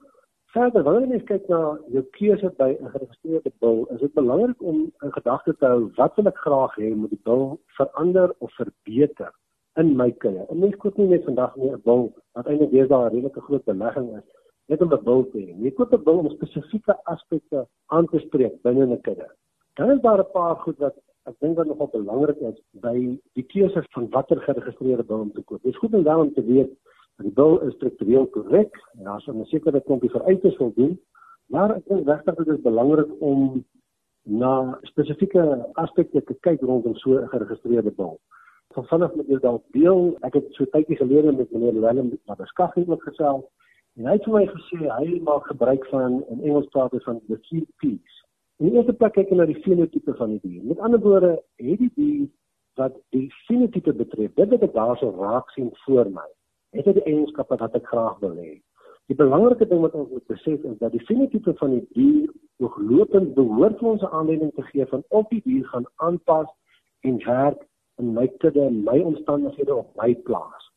[0.55, 4.91] verder wanneer jy kyk na jou keuse by 'n geregistreerde bil, is dit belangrik om
[5.01, 9.31] in gedagte te hou wat wil ek graag hê moet die bil verander of verbeter
[9.75, 10.45] in my kudde.
[10.49, 13.41] 'n Mens koop nie net vandag nie 'n bil wat eintlik weer daar 'n redelike
[13.41, 14.23] groot belegging is
[14.67, 15.51] net om 'n bil te hê.
[15.63, 19.27] Jy koop 'n bil om spesifieke aspekte aan te spreek binne 'n kudde.
[19.75, 22.97] Dan is daar 'n paar goed wat ek dink wat nogal belangrik is by
[23.33, 25.61] die keuse van watter geregistreerde bil om te koop.
[25.63, 26.71] Dit is goed om daarom te weet
[27.17, 30.99] dat die bil is struktureel korrek en daar is 'n sekere klompie vereistes voldoen,
[31.47, 33.65] maar ek dink regtig dit is belangrik om
[34.23, 38.19] na spesifieke aspekte te kyk rondom so 'n geregistreerde bil.
[38.73, 42.87] Vanaf met jou dalk deel, ek het so tydjie gelede met meneer Willem wat beskagting
[42.89, 43.45] ook gesels
[43.95, 47.21] en hy het vir my gesê hy maak gebruik van in Engels praat hy van
[47.29, 48.25] the three P's
[48.59, 50.61] In die eerste plek kyk jy na die fenotipe van die dier.
[50.63, 52.27] Met ander woorde, het die dier
[52.79, 56.23] wat die fenotipe betref, dit wat ek daarso raak sien voor my,
[56.75, 58.53] het dit die eienskappe wat ek graag wil hê.
[59.11, 62.31] Die belangrike ding wat ons moet besef is dat die fenotipe van die dier
[62.63, 66.47] ooglopend behoort ons 'n aanleiding te gee van of die dier gaan aanpas
[67.03, 67.59] en werk
[68.01, 70.71] in my kudde en my omstandighede op my plaas.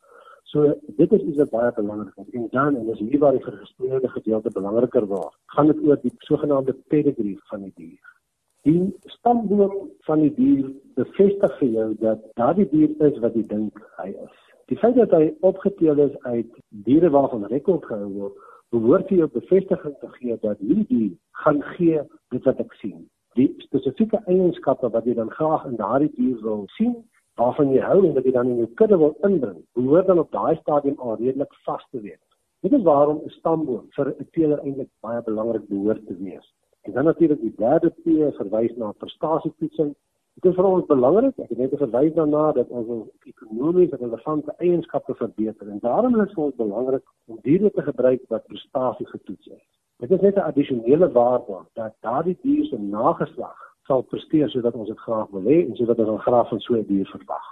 [0.48, 2.30] So dit is iets wat baie belangrik is.
[2.32, 5.34] En dan en dis hier waar die geregistreerde gedeelte belangriker word.
[5.46, 8.14] Gaan dit oor die sogenaamde pedigree van die dier.
[8.62, 13.82] Die stamboom van die dier bevestig vir jou dat daardie dier is wat jy dink
[14.00, 14.38] hy is.
[14.72, 16.56] Die feit dat hy opgeteel is uit
[16.88, 18.40] diere waarvan rekord gehou word,
[18.72, 22.02] behoort jy op bevestiging te gee dat hierdie dier gaan gee
[22.32, 23.04] dit wat ek sien.
[23.38, 26.96] Die spesifieke eienskappe wat jy dan graag in daardie dier wil sien,
[27.38, 30.32] waarvan jy hou en wat jy dan in jou kudde wil inbring, behoort dan op
[30.34, 32.18] daai stadium al redelik vas te wees.
[32.66, 36.46] Dit is waarom 'n stamboom vir 'n teeler eintlik baie belangrik behoort te wees.
[36.82, 39.94] En dan natuurlik die derde P verwys na prestasietoetsing.
[40.34, 45.14] Dit is vir ons belangrik, ek het net verwys daarna dat ons ekonomies relevante eienskappe
[45.14, 49.46] verbeter en daarom is dit vir ons belangrik om diere te gebruik wat prestasie getoets
[49.46, 49.66] is.
[49.98, 54.88] Dit is net 'n addisionele waarde dat daardie dier se nageslag sal presteer sodat ons
[54.88, 57.46] dit graag wil hê en sodat ons graag van so 'n dier verwag.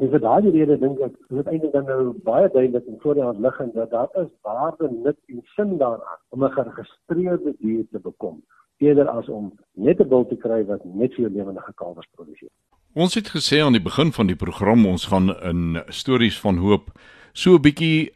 [0.00, 3.14] En vir daardie rede dink ek is dit eintlik dan nou baie duidelik en voor
[3.14, 7.84] die hand liggend dat daar is waarde nut en sin daaraan om 'n geregistreerde dier
[7.90, 8.42] te bekom
[8.78, 12.50] eerder as om net 'n bil te kry wat net vir lewendige kalwers produseer.
[12.94, 16.84] Ons het gesê aan die begin van die program ons gaan in stories van hoop
[17.32, 18.10] so 'n bietjie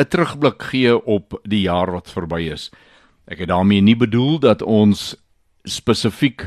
[0.00, 2.70] 'n terugblik gee op die jaar wat verby is.
[3.28, 5.12] Ek het daarmee nie bedoel dat ons
[5.68, 6.46] spesifiek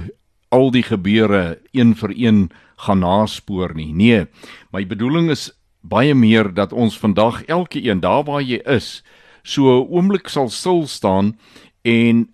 [0.50, 2.40] al die gebeure een vir een
[2.82, 3.94] gaan naspoor nie.
[3.94, 4.26] Nee,
[4.74, 5.52] my bedoeling is
[5.82, 9.04] baie meer dat ons vandag elke een daar waar jy is,
[9.44, 11.38] so 'n oomblik sal stil staan
[11.82, 12.30] en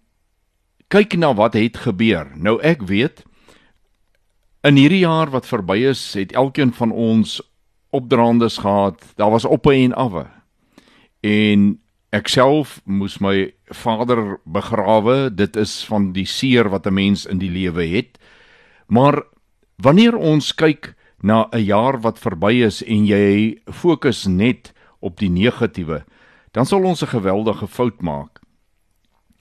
[0.88, 2.32] kyk na wat het gebeur.
[2.36, 3.24] Nou ek weet
[4.64, 7.41] in hierdie jaar wat verby is, het elkeen van ons
[7.89, 9.14] opdraandes gehad.
[9.16, 10.28] Daar was op en af.
[11.22, 11.80] En
[12.16, 15.28] Ek self moes my vader begrawe.
[15.28, 18.18] Dit is van die seer wat 'n mens in die lewe het.
[18.88, 19.24] Maar
[19.76, 25.30] wanneer ons kyk na 'n jaar wat verby is en jy fokus net op die
[25.30, 26.05] negatiewe,
[26.53, 28.39] dan sal ons 'n geweldige fout maak.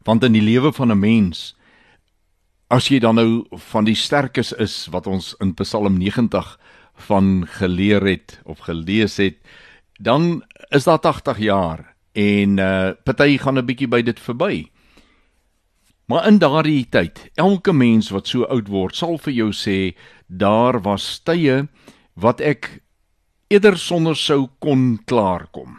[0.05, 1.55] Want in die lewe van 'n mens
[2.69, 6.59] as jy dan nou van die sterkes is wat ons in Psalm 90
[6.95, 9.37] van geleer het of gelees het,
[10.01, 14.71] dan is daar 80 jaar en uh party gaan 'n bietjie by dit verby.
[16.07, 19.95] Maar in daardie tyd, elke mens wat so oud word, sal vir jou sê
[20.27, 21.69] daar was tye
[22.15, 22.81] wat ek
[23.51, 25.77] eerder sonder sou kon klaarkom.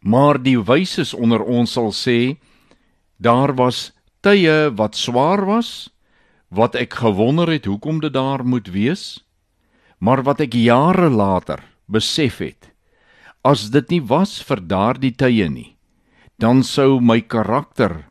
[0.00, 2.36] Maar die wyses onder ons sal sê
[3.16, 5.90] daar was tye wat swaar was,
[6.48, 9.24] wat ek gewonder het hoekom dit daar moet wees,
[9.98, 12.69] maar wat ek jare later besef het
[13.42, 15.76] as dit nie was vir daardie tye nie
[16.40, 18.06] dan sou my karakter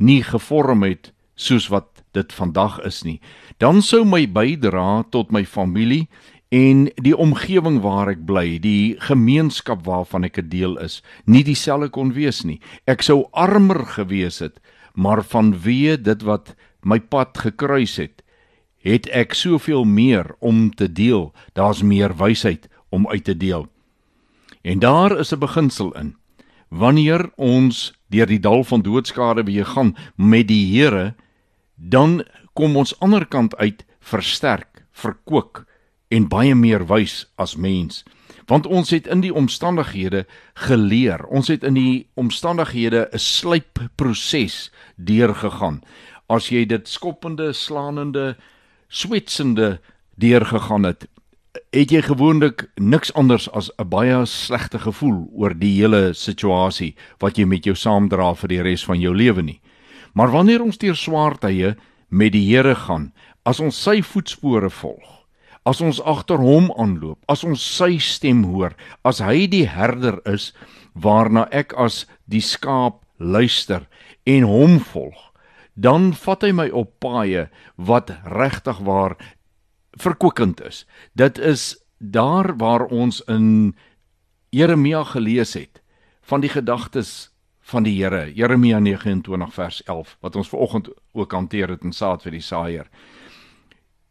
[0.00, 3.18] nie gevorm het soos wat dit vandag is nie.
[3.60, 6.08] Dan sou my bydra tot my familie
[6.50, 11.90] en die omgewing waar ek bly die gemeenskap waarvan ek 'n deel is nie dieselfde
[11.90, 12.60] kon wees nie.
[12.86, 14.60] Ek sou armer gewees het
[14.94, 18.22] maar vanweë dit wat my pad gekruis het
[18.80, 21.34] het ek soveel meer om te deel.
[21.52, 23.68] Daar's meer wysheid om uit te deel
[24.62, 26.16] En daar is 'n beginsel in.
[26.68, 31.14] Wanneer ons deur die dal van doodskade weer gaan met die Here,
[31.74, 35.64] dan kom ons ander kant uit versterk, verkoop
[36.08, 38.02] en baie meer wys as mens.
[38.46, 41.24] Want ons het in die omstandighede geleer.
[41.26, 45.82] Ons het in die omstandighede 'n slypproses deurgegaan.
[46.26, 48.36] As jy dit skoppende, slaanende,
[48.88, 49.80] swetsende
[50.14, 51.08] deurgegaan het,
[51.70, 57.38] het jy gewoonlik niks anders as 'n baie slegte gevoel oor die hele situasie wat
[57.38, 59.60] jy met jou saamdra vir die res van jou lewe nie.
[60.12, 61.76] Maar wanneer ons deur swaar tye
[62.08, 63.12] met die Here gaan,
[63.44, 65.26] as ons sy voetspore volg,
[65.64, 70.52] as ons agter hom aanloop, as ons sy stem hoor, as hy die herder is
[70.94, 73.86] waarna ek as die skaap luister
[74.26, 75.30] en hom volg,
[75.76, 79.16] dan vat hy my op paaie wat regtig waar
[80.00, 80.84] verkwikkend is.
[81.12, 83.76] Dit is daar waar ons in
[84.50, 85.82] Jeremia gelees het
[86.22, 87.30] van die gedagtes
[87.60, 92.22] van die Here, Jeremia 29 vers 11 wat ons vanoggend ook hanteer het in saad
[92.22, 92.88] vir die saaier.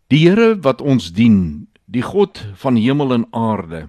[0.08, 3.88] Die Here wat ons dien, die God van hemel en aarde.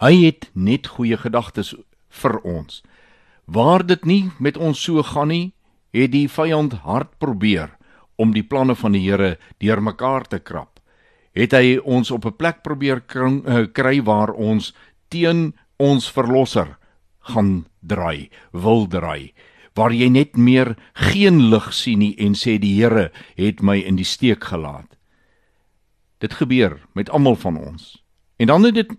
[0.00, 1.74] Hy het net goeie gedagtes
[2.08, 2.80] vir ons.
[3.44, 5.52] Waar dit nie met ons so gaan nie,
[5.92, 7.74] het die vyand hard probeer
[8.20, 10.80] om die planne van die Here deurmekaar te krap.
[11.32, 14.74] Het hy ons op 'n plek probeer uh, kry waar ons
[15.08, 16.76] teen ons verlosser
[17.32, 19.32] gaan draai, wil draai,
[19.74, 23.96] waar jy net meer geen lig sien nie en sê die Here het my in
[23.96, 24.96] die steek gelaat.
[26.20, 28.02] Dit gebeur met almal van ons.
[28.36, 28.90] En dan het dit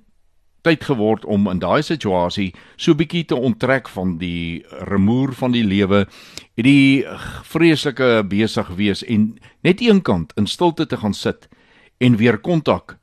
[0.61, 5.63] tyd geword om in daai situasie so bietjie te onttrek van die remoer van die
[5.65, 6.05] lewe,
[6.55, 7.05] die
[7.49, 9.33] vreeslike besig wees en
[9.65, 11.49] net eenkant in stilte te gaan sit
[12.01, 12.97] en weer kontak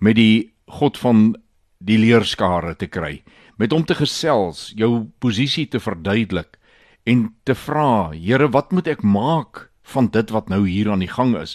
[0.00, 1.34] met die God van
[1.78, 3.22] die leerskare te kry,
[3.58, 6.56] met hom te gesels, jou posisie te verduidelik
[7.06, 11.12] en te vra, Here, wat moet ek maak van dit wat nou hier aan die
[11.12, 11.54] gang is?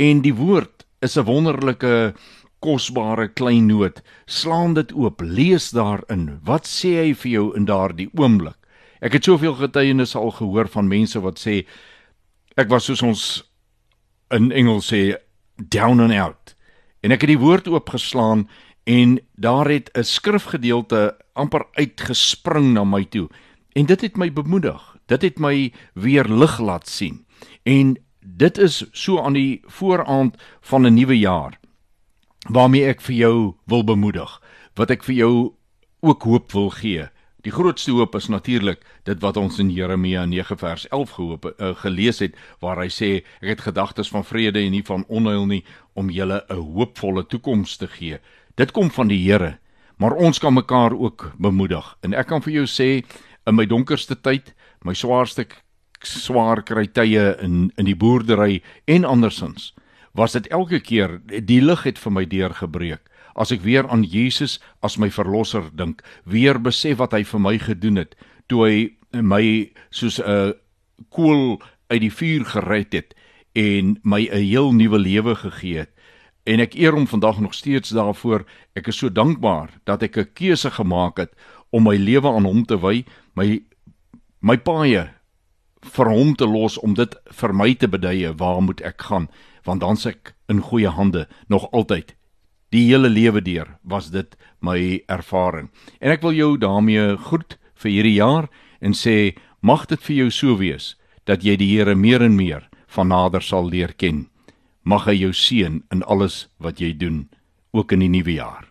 [0.00, 2.14] En die woord is 'n wonderlike
[2.64, 4.02] kosbare klein noot.
[4.26, 6.38] Slaan dit oop, lees daarin.
[6.44, 8.56] Wat sê hy vir jou in daardie oomblik?
[9.00, 11.62] Ek het soveel getuienisse al gehoor van mense wat sê
[12.58, 13.24] ek was soos ons
[14.34, 15.14] in Engels sê
[15.70, 16.54] down and out.
[17.02, 18.48] En ek het die woord oopgeslaan
[18.90, 23.28] en daar het 'n skrifgedeelte amper uitgespring na my toe.
[23.72, 24.96] En dit het my bemoedig.
[25.06, 27.24] Dit het my weer lig laat sien.
[27.62, 31.58] En dit is so aan die vooraand van 'n nuwe jaar
[32.48, 33.36] waarmee ek vir jou
[33.68, 34.40] wil bemoedig,
[34.76, 35.32] wat ek vir jou
[36.00, 37.08] ook hoop wil gee.
[37.46, 41.70] Die grootste hoop is natuurlik dit wat ons in Jeremia 9 vers 11 gehoop uh,
[41.82, 45.62] gelees het waar hy sê ek het gedagtes van vrede en nie van onheil nie
[45.94, 48.18] om julle 'n hoopvolle toekoms te gee.
[48.56, 49.58] Dit kom van die Here,
[49.96, 51.96] maar ons kan mekaar ook bemoedig.
[52.02, 53.04] En ek kan vir jou sê
[53.46, 55.46] in my donkerste tyd, my swaarste
[56.02, 59.74] swaar kry tye in in die boerdery en andersins
[60.12, 63.02] was dit elke keer die lig het vir my deurgebreek.
[63.34, 67.58] As ek weer aan Jesus as my verlosser dink weer besef wat hy vir my
[67.58, 68.16] gedoen het
[68.48, 68.76] toe hy
[69.12, 70.54] my soos 'n
[71.10, 73.14] koel uit die vuur gered het
[73.54, 75.90] en my 'n heel nuwe lewe gegee het.
[76.44, 78.44] En ek eer hom vandag nog steeds daarvoor.
[78.74, 81.32] Ek is so dankbaar dat ek 'n keuse gemaak het
[81.70, 83.04] om my lewe aan hom te wy,
[83.34, 83.60] my
[84.40, 85.10] my paaie
[85.82, 89.28] vir hom te los om dit vir my te beduie waar moet ek gaan
[89.68, 92.14] want dan's ek in goeie hande nog altyd.
[92.72, 95.68] Die hele lewe deur was dit my ervaring.
[96.00, 98.48] En ek wil jou daarmee groet vir hierdie jaar
[98.80, 100.94] en sê mag dit vir jou so wees
[101.28, 104.26] dat jy die Here meer en meer van nader sal leer ken.
[104.84, 107.26] Mag hy jou seën in alles wat jy doen
[107.76, 108.64] ook in die nuwe jaar.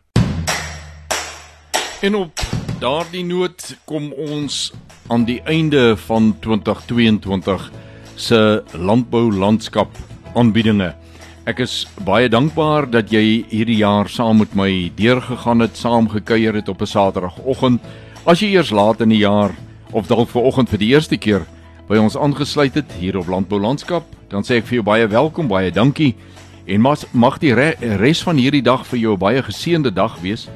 [2.02, 2.42] En op
[2.82, 4.72] daardie noot kom ons
[5.10, 7.72] aan die einde van 2022
[8.18, 8.42] se
[8.74, 9.94] landbou landskap
[10.38, 10.94] aanbiedinge.
[11.48, 16.56] Ek is baie dankbaar dat jy hierdie jaar saam met my deurgegaan het, saam gekuier
[16.60, 17.82] het op 'n Saterdagoggend.
[18.26, 19.56] As jy eers laat in die jaar
[19.92, 21.46] of dalk ver oggend vir die eerste keer
[21.88, 25.48] by ons aangesluit het hier op Landbou Landskap, dan sê ek vir jou baie welkom,
[25.48, 26.16] baie dankie.
[26.66, 30.50] En mag mag die res van hierdie dag vir jou 'n baie geseënde dag wees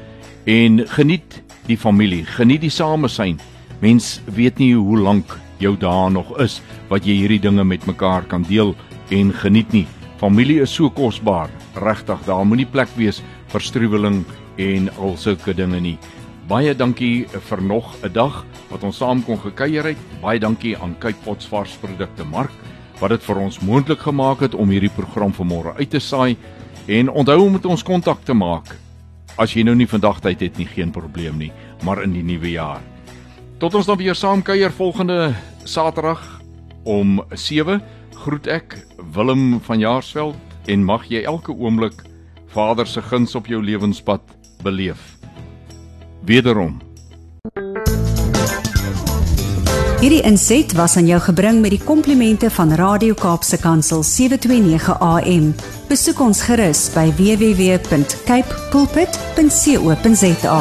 [0.46, 3.40] en geniet die familie, geniet die samesyn
[3.82, 6.60] Mens weet nie hoe lank jou dae nog is
[6.90, 8.76] wat jy hierdie dinge met mekaar kan deel
[9.12, 9.88] en geniet nie.
[10.22, 11.50] Familie is so kosbaar.
[11.76, 14.24] Regtig, daar moenie plek wees vir struweling
[14.62, 15.98] en al sulke dinge nie.
[16.48, 19.98] Baie dankie vir nog 'n dag wat ons saam kon gekuier het.
[20.22, 22.52] Baie dankie aan Kyk Pots varsprodukte Mark
[23.00, 26.38] wat dit vir ons moontlik gemaak het om hierdie program vanmôre uit te saai.
[26.88, 28.78] En onthou om met ons kontak te maak.
[29.38, 31.52] As jy nou nie vandag tyd het nie, geen probleem nie,
[31.84, 32.82] maar in die nuwe jaar.
[33.58, 35.34] Tot ons dan weer saam kuier volgende
[35.64, 36.42] Saterdag
[36.84, 37.82] om 7
[38.22, 38.78] groet ek
[39.14, 40.36] Willem van Jaarsveld
[40.70, 42.04] en mag jy elke oomblik
[42.54, 44.22] Vader se guns op jou lewenspad
[44.64, 45.18] beleef.
[46.28, 46.82] Wederom.
[50.02, 55.54] Hierdie inset was aan jou gebring met die komplimente van Radio Kaapse Kansel 729 AM.
[55.90, 60.60] Besoek ons gerus by www.cape pulpit.co.za.